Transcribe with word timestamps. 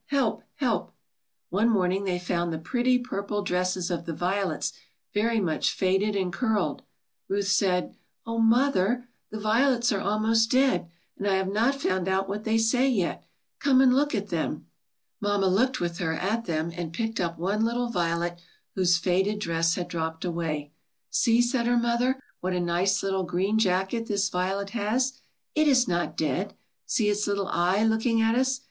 help! 0.07 0.41
help!" 0.55 0.95
One 1.51 1.69
morning 1.69 2.05
they 2.05 2.17
found 2.17 2.51
the 2.51 2.57
pretty 2.57 2.97
purple 2.97 3.43
dresses 3.43 3.91
of 3.91 4.05
the 4.07 4.15
violets 4.15 4.73
very 5.13 5.39
much 5.39 5.69
faded 5.73 6.15
and 6.15 6.33
curled. 6.33 6.81
Ruth 7.27 7.49
said, 7.49 7.95
"Oh, 8.25 8.39
mother, 8.39 9.07
the 9.29 9.39
violets 9.39 9.91
are 9.91 10.01
almost 10.01 10.49
dead, 10.49 10.89
and 11.19 11.27
I 11.27 11.35
have 11.35 11.49
not 11.53 11.75
found 11.79 12.07
out 12.07 12.27
what 12.27 12.45
they 12.45 12.57
say 12.57 12.89
yet. 12.89 13.23
Come 13.59 13.79
and 13.79 13.93
look 13.93 14.15
at 14.15 14.29
them." 14.29 14.65
Mamma 15.21 15.45
looked 15.47 15.79
with 15.79 15.99
her 15.99 16.13
at 16.13 16.45
them 16.45 16.71
and 16.75 16.91
picked 16.91 17.19
up 17.19 17.37
one 17.37 17.63
little 17.63 17.89
violet 17.89 18.39
whose 18.73 18.97
faded 18.97 19.37
dress 19.37 19.75
had 19.75 19.87
dropped 19.87 20.25
away. 20.25 20.71
"See," 21.11 21.43
said 21.43 21.67
her 21.67 21.77
mother, 21.77 22.19
"what 22.39 22.53
a 22.53 22.59
nice, 22.59 23.03
little 23.03 23.23
green 23.23 23.59
jacket 23.59 24.07
this 24.07 24.29
violet 24.29 24.71
has. 24.71 25.21
It 25.53 25.67
is 25.67 25.87
not 25.87 26.17
dead. 26.17 26.55
See 26.87 27.07
its 27.07 27.27
little 27.27 27.49
eye 27.49 27.83
look 27.83 28.07
ing 28.07 28.19
at 28.19 28.33
us. 28.33 28.59